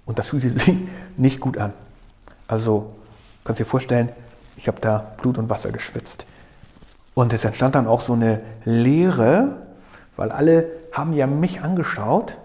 Und 0.05 0.19
das 0.19 0.29
fühlte 0.29 0.49
sich 0.49 0.73
nicht 1.17 1.39
gut 1.39 1.57
an. 1.57 1.73
Also, 2.47 2.95
kannst 3.43 3.59
dir 3.59 3.65
vorstellen, 3.65 4.11
ich 4.55 4.67
habe 4.67 4.81
da 4.81 5.13
Blut 5.21 5.37
und 5.37 5.49
Wasser 5.49 5.71
geschwitzt. 5.71 6.25
Und 7.13 7.33
es 7.33 7.45
entstand 7.45 7.75
dann 7.75 7.87
auch 7.87 8.01
so 8.01 8.13
eine 8.13 8.41
Leere, 8.63 9.57
weil 10.15 10.31
alle 10.31 10.67
haben 10.91 11.13
ja 11.13 11.27
mich 11.27 11.61
angeschaut 11.61 12.37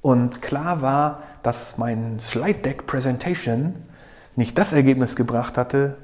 und 0.00 0.42
klar 0.42 0.82
war, 0.82 1.22
dass 1.42 1.78
mein 1.78 2.18
Slide 2.18 2.60
Deck 2.60 2.86
Presentation 2.86 3.74
nicht 4.36 4.56
das 4.58 4.72
Ergebnis 4.72 5.16
gebracht 5.16 5.58
hatte, 5.58 5.96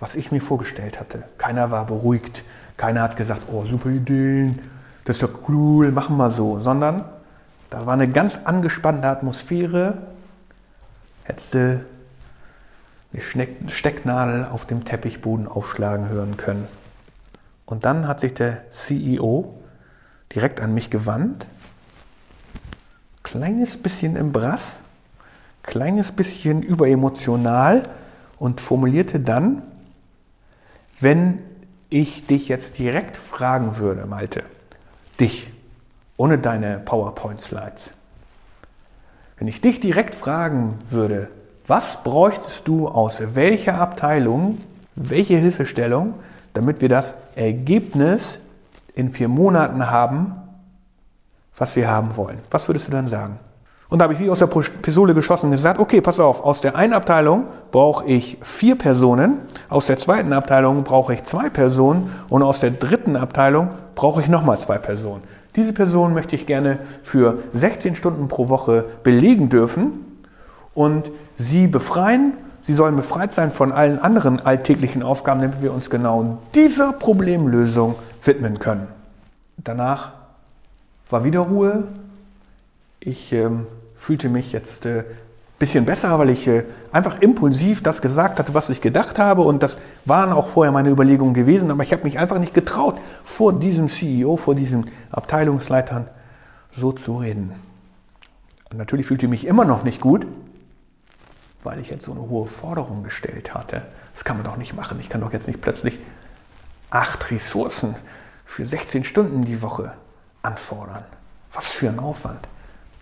was 0.00 0.14
ich 0.14 0.30
mir 0.30 0.40
vorgestellt 0.40 1.00
hatte. 1.00 1.24
Keiner 1.38 1.70
war 1.70 1.86
beruhigt, 1.86 2.44
keiner 2.76 3.02
hat 3.02 3.16
gesagt, 3.16 3.42
oh 3.52 3.64
super 3.64 3.90
Ideen, 3.90 4.60
das 5.04 5.16
ist 5.16 5.22
ja 5.22 5.28
cool, 5.48 5.90
machen 5.90 6.16
wir 6.16 6.30
so, 6.30 6.58
sondern 6.58 7.04
da 7.70 7.84
war 7.84 7.94
eine 7.94 8.08
ganz 8.08 8.38
angespannte 8.44 9.08
Atmosphäre. 9.08 9.98
Hättest 11.24 11.54
du 11.54 11.84
eine 13.12 13.70
Stecknadel 13.70 14.46
auf 14.46 14.66
dem 14.66 14.84
Teppichboden 14.84 15.46
aufschlagen 15.48 16.08
hören 16.08 16.36
können. 16.36 16.68
Und 17.64 17.84
dann 17.84 18.06
hat 18.06 18.20
sich 18.20 18.34
der 18.34 18.70
CEO 18.70 19.54
direkt 20.34 20.60
an 20.60 20.74
mich 20.74 20.90
gewandt, 20.90 21.46
kleines 23.22 23.76
bisschen 23.76 24.16
im 24.16 24.32
Brass, 24.32 24.80
kleines 25.62 26.12
bisschen 26.12 26.62
überemotional 26.62 27.82
und 28.38 28.60
formulierte 28.60 29.20
dann, 29.20 29.62
wenn 31.00 31.38
ich 31.90 32.26
dich 32.26 32.48
jetzt 32.48 32.78
direkt 32.78 33.16
fragen 33.16 33.78
würde, 33.78 34.06
Malte, 34.06 34.44
dich, 35.20 35.50
ohne 36.16 36.38
deine 36.38 36.78
PowerPoint-Slides, 36.80 37.92
wenn 39.38 39.48
ich 39.48 39.60
dich 39.60 39.80
direkt 39.80 40.14
fragen 40.14 40.78
würde, 40.90 41.28
was 41.68 42.02
bräuchtest 42.02 42.66
du 42.66 42.88
aus 42.88 43.22
welcher 43.34 43.74
Abteilung, 43.74 44.58
welche 44.96 45.36
Hilfestellung, 45.36 46.14
damit 46.54 46.80
wir 46.80 46.88
das 46.88 47.16
Ergebnis 47.36 48.40
in 48.94 49.12
vier 49.12 49.28
Monaten 49.28 49.90
haben, 49.90 50.32
was 51.56 51.76
wir 51.76 51.88
haben 51.88 52.16
wollen? 52.16 52.38
Was 52.50 52.68
würdest 52.68 52.88
du 52.88 52.92
dann 52.92 53.06
sagen? 53.06 53.38
Und 53.90 53.98
da 53.98 54.04
habe 54.04 54.14
ich 54.14 54.18
wie 54.18 54.30
aus 54.30 54.38
der 54.38 54.46
Pistole 54.46 55.14
geschossen 55.14 55.46
und 55.46 55.52
gesagt, 55.52 55.78
okay, 55.78 56.00
pass 56.00 56.20
auf, 56.20 56.44
aus 56.44 56.60
der 56.60 56.76
einen 56.76 56.92
Abteilung 56.92 57.44
brauche 57.70 58.06
ich 58.06 58.38
vier 58.42 58.76
Personen, 58.76 59.40
aus 59.68 59.86
der 59.86 59.98
zweiten 59.98 60.32
Abteilung 60.32 60.84
brauche 60.84 61.14
ich 61.14 61.22
zwei 61.22 61.48
Personen 61.48 62.10
und 62.28 62.42
aus 62.42 62.60
der 62.60 62.70
dritten 62.70 63.16
Abteilung 63.16 63.70
brauche 63.94 64.20
ich 64.20 64.28
nochmal 64.28 64.58
zwei 64.58 64.78
Personen. 64.78 65.22
Diese 65.56 65.72
Person 65.72 66.12
möchte 66.12 66.36
ich 66.36 66.46
gerne 66.46 66.78
für 67.02 67.38
16 67.50 67.94
Stunden 67.94 68.28
pro 68.28 68.48
Woche 68.48 68.84
belegen 69.02 69.48
dürfen 69.48 70.20
und 70.74 71.10
sie 71.38 71.66
befreien. 71.66 72.34
Sie 72.60 72.74
sollen 72.74 72.96
befreit 72.96 73.32
sein 73.32 73.52
von 73.52 73.72
allen 73.72 73.98
anderen 73.98 74.44
alltäglichen 74.44 75.02
Aufgaben, 75.02 75.40
damit 75.40 75.62
wir 75.62 75.72
uns 75.72 75.88
genau 75.88 76.38
dieser 76.54 76.92
Problemlösung 76.92 77.94
widmen 78.22 78.58
können. 78.58 78.88
Danach 79.56 80.12
war 81.08 81.24
wieder 81.24 81.40
Ruhe. 81.40 81.84
Ich 83.00 83.32
ähm, 83.32 83.66
fühlte 83.96 84.28
mich 84.28 84.52
jetzt 84.52 84.84
ein 84.86 84.98
äh, 84.98 85.04
bisschen 85.58 85.84
besser, 85.84 86.18
weil 86.18 86.30
ich 86.30 86.46
äh, 86.48 86.64
einfach 86.92 87.20
impulsiv 87.20 87.82
das 87.82 88.02
gesagt 88.02 88.40
hatte, 88.40 88.54
was 88.54 88.70
ich 88.70 88.80
gedacht 88.80 89.20
habe. 89.20 89.42
Und 89.42 89.62
das 89.62 89.78
waren 90.04 90.32
auch 90.32 90.48
vorher 90.48 90.72
meine 90.72 90.90
Überlegungen 90.90 91.34
gewesen. 91.34 91.70
Aber 91.70 91.84
ich 91.84 91.92
habe 91.92 92.02
mich 92.02 92.18
einfach 92.18 92.40
nicht 92.40 92.54
getraut, 92.54 93.00
vor 93.22 93.52
diesem 93.52 93.88
CEO, 93.88 94.36
vor 94.36 94.56
diesen 94.56 94.90
Abteilungsleitern 95.12 96.08
so 96.72 96.92
zu 96.92 97.18
reden. 97.18 97.52
Und 98.70 98.78
natürlich 98.78 99.06
fühlte 99.06 99.26
ich 99.26 99.30
mich 99.30 99.46
immer 99.46 99.64
noch 99.64 99.84
nicht 99.84 100.00
gut, 100.00 100.26
weil 101.64 101.80
ich 101.80 101.90
jetzt 101.90 102.04
so 102.04 102.12
eine 102.12 102.20
hohe 102.20 102.46
Forderung 102.46 103.02
gestellt 103.02 103.54
hatte. 103.54 103.82
Das 104.14 104.24
kann 104.24 104.36
man 104.36 104.44
doch 104.44 104.56
nicht 104.56 104.74
machen. 104.74 104.98
Ich 105.00 105.08
kann 105.08 105.20
doch 105.20 105.32
jetzt 105.32 105.46
nicht 105.46 105.60
plötzlich 105.60 105.98
acht 106.90 107.30
Ressourcen 107.30 107.94
für 108.44 108.64
16 108.64 109.04
Stunden 109.04 109.44
die 109.44 109.60
Woche 109.62 109.92
anfordern. 110.42 111.04
Was 111.52 111.72
für 111.72 111.88
ein 111.88 111.98
Aufwand, 111.98 112.48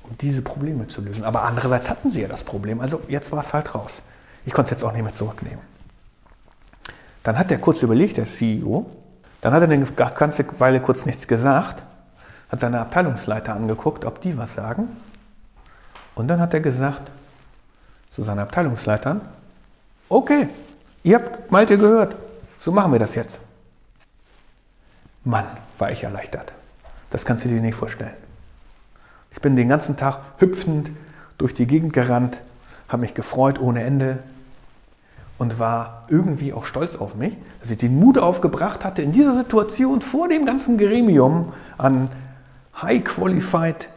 um 0.03 0.17
diese 0.19 0.43
Probleme 0.43 0.89
zu 0.89 1.01
lösen. 1.01 1.25
Aber 1.25 1.43
andererseits 1.43 1.89
hatten 1.89 2.11
sie 2.11 2.23
ja 2.23 2.29
das 2.29 2.45
Problem. 2.45 2.81
Also 2.81 3.03
jetzt 3.09 3.33
war 3.33 3.41
es 3.41 3.55
halt 3.55 3.75
raus. 3.75 4.03
Ich 4.45 4.53
konnte 4.53 4.69
es 4.69 4.79
jetzt 4.79 4.85
auch 4.85 4.93
nicht 4.93 5.03
mehr 5.03 5.15
zurücknehmen. 5.15 5.61
Dann 7.23 7.39
hat 7.39 7.51
er 7.51 7.59
kurz 7.59 7.83
überlegt, 7.83 8.17
der 8.17 8.25
CEO. 8.25 8.87
Dann 9.41 9.53
hat 9.53 9.63
er 9.63 9.69
eine 9.69 9.85
ganze 9.85 10.61
Weile 10.61 10.81
kurz 10.81 11.07
nichts 11.07 11.27
gesagt, 11.27 11.83
hat 12.49 12.61
seine 12.61 12.81
Abteilungsleiter 12.81 13.53
angeguckt, 13.53 14.05
ob 14.05 14.21
die 14.21 14.39
was 14.39 14.55
sagen. 14.55 14.89
Und 16.15 16.29
dann 16.29 16.41
hat 16.41 16.55
er 16.55 16.61
gesagt, 16.61 17.11
zu 18.11 18.23
seinen 18.23 18.41
Abteilungsleitern, 18.41 19.21
okay, 20.09 20.49
ihr 21.03 21.17
habt 21.17 21.51
Malte 21.51 21.79
gehört, 21.79 22.17
so 22.59 22.73
machen 22.73 22.93
wir 22.93 22.99
das 22.99 23.15
jetzt. 23.15 23.41
Mann, 25.25 25.45
war 25.79 25.91
ich 25.91 26.05
erleichtert. 26.05 26.53
Das 27.11 27.25
kannst 27.25 27.45
du 27.45 27.49
dir 27.49 27.61
nicht 27.61 27.75
vorstellen. 27.75 28.15
Ich 29.31 29.41
bin 29.41 29.57
den 29.57 29.69
ganzen 29.69 29.97
Tag 29.97 30.21
hüpfend 30.39 30.91
durch 31.39 31.53
die 31.53 31.67
Gegend 31.67 31.93
gerannt, 31.93 32.41
habe 32.89 33.03
mich 33.03 33.15
gefreut 33.15 33.61
ohne 33.61 33.83
Ende 33.83 34.19
und 35.39 35.59
war 35.59 36.05
irgendwie 36.09 36.53
auch 36.53 36.65
stolz 36.65 36.97
auf 36.97 37.15
mich, 37.15 37.37
dass 37.61 37.71
ich 37.71 37.79
den 37.79 37.99
Mut 37.99 38.19
aufgebracht 38.19 38.85
hatte, 38.85 39.03
in 39.03 39.13
dieser 39.13 39.35
Situation 39.35 40.01
vor 40.01 40.29
dem 40.29 40.47
ganzen 40.47 40.79
Gremium 40.79 41.53
an 41.77 42.09
high-qualified 42.81 43.89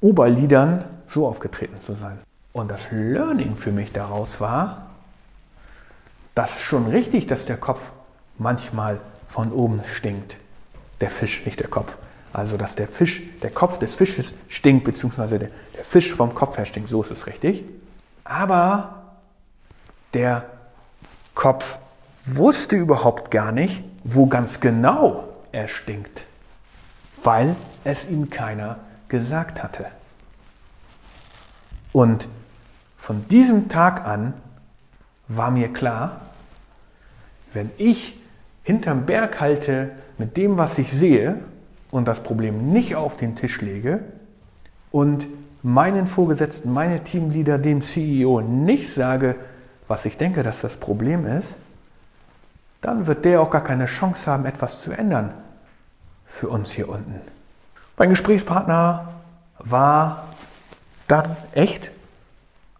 Oberliedern 0.00 0.84
so 1.06 1.26
aufgetreten 1.26 1.78
zu 1.78 1.94
sein. 1.94 2.18
Und 2.58 2.72
das 2.72 2.90
Learning 2.90 3.54
für 3.54 3.70
mich 3.70 3.92
daraus 3.92 4.40
war, 4.40 4.88
dass 6.34 6.60
schon 6.60 6.88
richtig, 6.88 7.28
dass 7.28 7.46
der 7.46 7.56
Kopf 7.56 7.92
manchmal 8.36 9.00
von 9.28 9.52
oben 9.52 9.80
stinkt. 9.86 10.34
Der 11.00 11.08
Fisch, 11.08 11.46
nicht 11.46 11.60
der 11.60 11.68
Kopf. 11.68 11.98
Also, 12.32 12.56
dass 12.56 12.74
der 12.74 12.88
Fisch, 12.88 13.22
der 13.44 13.50
Kopf 13.50 13.78
des 13.78 13.94
Fisches 13.94 14.34
stinkt, 14.48 14.84
beziehungsweise 14.84 15.38
der, 15.38 15.50
der 15.76 15.84
Fisch 15.84 16.12
vom 16.12 16.34
Kopf 16.34 16.58
her 16.58 16.66
stinkt, 16.66 16.88
so 16.88 17.00
ist 17.00 17.12
es 17.12 17.28
richtig. 17.28 17.62
Aber 18.24 19.04
der 20.12 20.44
Kopf 21.36 21.78
wusste 22.26 22.74
überhaupt 22.74 23.30
gar 23.30 23.52
nicht, 23.52 23.84
wo 24.02 24.26
ganz 24.26 24.58
genau 24.58 25.28
er 25.52 25.68
stinkt, 25.68 26.24
weil 27.22 27.54
es 27.84 28.08
ihm 28.08 28.30
keiner 28.30 28.80
gesagt 29.08 29.62
hatte. 29.62 29.86
Und 31.92 32.26
von 32.98 33.26
diesem 33.28 33.68
Tag 33.70 34.04
an 34.04 34.34
war 35.28 35.50
mir 35.50 35.72
klar, 35.72 36.20
wenn 37.54 37.70
ich 37.78 38.18
hinterm 38.64 39.06
Berg 39.06 39.40
halte 39.40 39.92
mit 40.18 40.36
dem, 40.36 40.58
was 40.58 40.76
ich 40.76 40.92
sehe 40.92 41.36
und 41.90 42.06
das 42.06 42.22
Problem 42.22 42.70
nicht 42.70 42.96
auf 42.96 43.16
den 43.16 43.36
Tisch 43.36 43.62
lege 43.62 44.00
und 44.90 45.26
meinen 45.62 46.06
Vorgesetzten, 46.06 46.72
meine 46.72 47.02
Teamleader, 47.02 47.58
dem 47.58 47.80
CEO 47.80 48.42
nicht 48.42 48.92
sage, 48.92 49.36
was 49.86 50.04
ich 50.04 50.18
denke, 50.18 50.42
dass 50.42 50.60
das 50.60 50.76
Problem 50.76 51.26
ist, 51.26 51.56
dann 52.80 53.06
wird 53.06 53.24
der 53.24 53.40
auch 53.40 53.50
gar 53.50 53.64
keine 53.64 53.86
Chance 53.86 54.30
haben, 54.30 54.44
etwas 54.44 54.82
zu 54.82 54.92
ändern 54.92 55.32
für 56.26 56.48
uns 56.48 56.70
hier 56.72 56.88
unten. 56.88 57.20
Mein 57.96 58.10
Gesprächspartner 58.10 59.14
war 59.58 60.28
dann 61.08 61.36
echt 61.52 61.90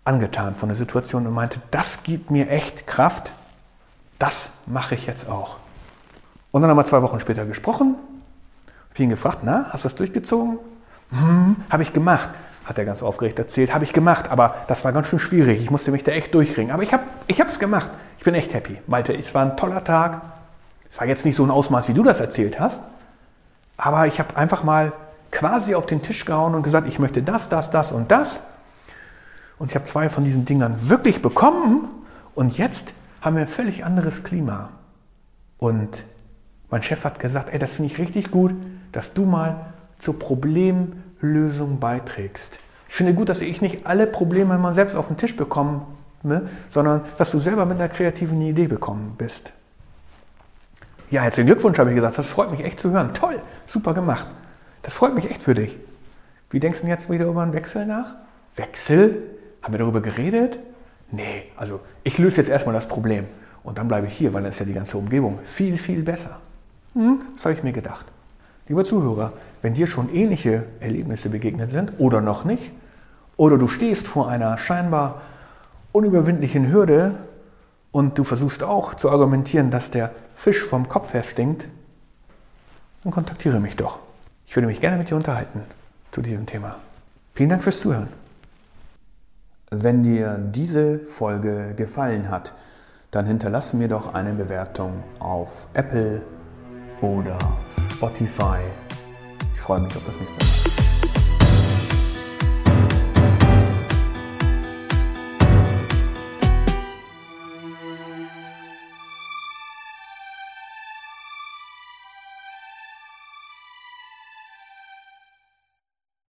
angetan 0.09 0.55
von 0.55 0.71
der 0.71 0.77
Situation 0.77 1.27
und 1.27 1.35
meinte, 1.35 1.61
das 1.71 2.03
gibt 2.03 2.31
mir 2.31 2.49
echt 2.49 2.87
Kraft, 2.87 3.31
das 4.19 4.50
mache 4.67 4.95
ich 4.95 5.07
jetzt 5.07 5.29
auch. 5.29 5.57
Und 6.50 6.62
dann 6.62 6.71
haben 6.71 6.79
wir 6.79 6.85
zwei 6.87 7.03
Wochen 7.03 7.21
später 7.21 7.45
gesprochen. 7.45 7.95
Habe 8.91 9.03
ihn 9.03 9.11
gefragt, 9.11 9.41
na, 9.43 9.67
hast 9.71 9.85
du 9.85 9.88
das 9.88 9.97
durchgezogen? 9.97 10.59
Hm, 11.11 11.57
habe 11.71 11.83
ich 11.83 11.93
gemacht. 11.93 12.31
Hat 12.65 12.79
er 12.79 12.85
ganz 12.85 13.03
aufgeregt 13.03 13.38
erzählt, 13.38 13.73
habe 13.73 13.85
ich 13.85 13.93
gemacht, 13.93 14.31
aber 14.31 14.57
das 14.67 14.85
war 14.85 14.93
ganz 14.93 15.09
schön 15.09 15.19
schwierig. 15.19 15.62
Ich 15.62 15.71
musste 15.71 15.91
mich 15.91 16.05
da 16.05 16.12
echt 16.12 16.35
durchringen. 16.35 16.73
Aber 16.73 16.83
ich 16.83 16.93
habe 16.93 17.05
es 17.29 17.59
gemacht. 17.59 17.91
Ich 18.19 18.25
bin 18.25 18.35
echt 18.35 18.53
happy. 18.55 18.79
Malte, 18.87 19.15
es 19.15 19.35
war 19.35 19.45
ein 19.45 19.57
toller 19.57 19.85
Tag. 19.85 20.23
Es 20.88 20.99
war 20.99 21.07
jetzt 21.07 21.25
nicht 21.25 21.37
so 21.37 21.45
ein 21.45 21.50
Ausmaß, 21.50 21.88
wie 21.88 21.95
du 21.95 22.03
das 22.03 22.21
erzählt 22.21 22.59
hast. 22.59 22.81
Aber 23.77 24.07
ich 24.07 24.19
habe 24.19 24.37
einfach 24.37 24.65
mal 24.65 24.93
quasi 25.31 25.75
auf 25.75 25.87
den 25.87 26.03
Tisch 26.03 26.25
gehauen 26.25 26.55
und 26.55 26.62
gesagt, 26.62 26.88
ich 26.88 26.99
möchte 26.99 27.23
das, 27.23 27.49
das, 27.49 27.71
das 27.71 27.93
und 27.93 28.11
das. 28.11 28.43
Und 29.59 29.71
ich 29.71 29.75
habe 29.75 29.85
zwei 29.85 30.09
von 30.09 30.25
diesen 30.25 30.45
Dingern 30.45 30.77
wirklich 30.88 31.23
bekommen. 31.23 31.88
Und 32.35 32.57
jetzt 32.59 32.93
haben 33.21 33.37
wir 33.37 33.43
ein 33.43 33.49
völlig 33.49 33.85
anderes 33.85 34.23
Klima. 34.23 34.71
Und 35.59 36.05
mein 36.71 36.83
Chef 36.83 37.05
hat 37.05 37.19
gesagt, 37.19 37.53
ey, 37.53 37.59
das 37.59 37.73
finde 37.73 37.93
ich 37.93 37.99
richtig 37.99 38.31
gut, 38.31 38.55
dass 38.93 39.15
du 39.15 39.25
mal 39.25 39.73
zur 39.99 40.19
Problemlösung 40.19 41.81
beiträgst. 41.81 42.59
Ich 42.88 42.95
finde 42.95 43.15
gut, 43.15 43.29
dass 43.29 43.41
ich 43.41 43.61
nicht 43.61 43.87
alle 43.87 44.07
Probleme 44.07 44.55
immer 44.55 44.73
selbst 44.73 44.95
auf 44.95 45.09
den 45.09 45.17
Tisch 45.17 45.37
bekomme, 45.37 45.83
ne, 46.23 46.49
sondern 46.69 47.03
dass 47.19 47.31
du 47.31 47.38
selber 47.38 47.67
mit 47.67 47.79
einer 47.79 47.88
kreativen 47.88 48.41
Idee 48.41 48.67
bekommen 48.67 49.15
bist. 49.19 49.53
Ja, 51.11 51.23
herzlichen 51.23 51.47
Glückwunsch, 51.47 51.79
habe 51.79 51.91
ich 51.91 51.97
gesagt. 51.97 52.19
Das 52.19 52.27
freut 52.27 52.50
mich 52.50 52.61
echt 52.65 52.79
zu 52.79 52.91
hören. 52.91 53.15
Toll, 53.15 53.41
super 53.67 53.95
gemacht. 53.95 54.27
Das 54.83 54.95
freut 54.95 55.15
mich 55.15 55.31
echt 55.31 55.43
für 55.43 55.55
dich. 55.55 55.77
Wie 56.50 56.61
denkst 56.61 56.83
du 56.83 56.87
jetzt 56.87 57.11
wieder 57.11 57.27
über 57.27 57.43
einen 57.43 57.53
Wechsel 57.53 57.87
nach? 57.87 58.15
Wechsel? 58.57 59.38
Haben 59.68 59.75
wir 59.75 59.80
darüber 59.80 60.00
geredet? 60.00 60.58
Nee, 61.10 61.42
also 61.54 61.80
ich 62.02 62.16
löse 62.16 62.38
jetzt 62.38 62.48
erstmal 62.48 62.75
das 62.75 62.88
Problem 62.88 63.26
und 63.62 63.76
dann 63.76 63.87
bleibe 63.87 64.06
ich 64.06 64.14
hier, 64.14 64.32
weil 64.32 64.40
dann 64.40 64.48
ist 64.48 64.58
ja 64.60 64.64
die 64.64 64.72
ganze 64.72 64.96
Umgebung 64.96 65.40
viel, 65.44 65.76
viel 65.76 66.02
besser. 66.02 66.38
Hm, 66.94 67.20
das 67.37 67.44
habe 67.44 67.54
ich 67.54 67.62
mir 67.62 67.75
gedacht. 67.75 68.06
Lieber 68.66 68.87
Zuhörer, 68.87 69.34
wenn 69.60 69.75
dir 69.75 69.87
schon 69.87 70.10
ähnliche 70.10 70.64
Erlebnisse 70.80 71.28
begegnet 71.28 71.68
sind 71.68 71.92
oder 71.98 72.22
noch 72.22 72.46
nicht, 72.46 72.70
oder 73.37 73.58
du 73.58 73.68
stehst 73.68 74.06
vor 74.06 74.30
einer 74.30 74.56
scheinbar 74.56 75.20
unüberwindlichen 75.92 76.72
Hürde 76.72 77.16
und 77.92 78.16
du 78.16 78.25
versuchst 78.25 78.62
auch 78.62 78.94
zu 78.94 79.10
argumentieren, 79.10 79.70
dass 79.70 79.90
der 79.90 80.12
Fisch 80.34 80.64
vom 80.64 80.88
Kopf 80.88 81.12
her 81.12 81.25
stinkt, 81.25 81.68
dann 83.04 83.12
kontaktiere 83.12 83.60
mich 83.60 83.76
doch. 83.76 83.98
Ich 84.46 84.56
würde 84.56 84.66
mich 84.66 84.80
gerne 84.80 84.96
mit 84.96 85.10
dir 85.10 85.16
unterhalten 85.16 85.60
zu 86.10 86.22
diesem 86.22 86.46
Thema. 86.46 86.76
Vielen 87.34 87.50
Dank 87.50 87.62
fürs 87.62 87.80
Zuhören. 87.80 88.08
Wenn 89.70 90.02
dir 90.02 90.38
diese 90.38 90.98
Folge 91.00 91.75
gefallen 91.76 92.30
hat, 92.30 92.54
dann 93.10 93.26
hinterlasse 93.26 93.76
mir 93.76 93.88
doch 93.88 94.14
eine 94.14 94.32
Bewertung 94.32 95.04
auf 95.18 95.66
Apple 95.75 96.22
oder 97.02 97.37
Spotify. 97.92 98.60
Ich 99.52 99.60
freue 99.60 99.80
mich 99.80 99.94
auf 99.94 100.06
das 100.06 100.18
nächste 100.20 100.38
Mal. 100.82 100.88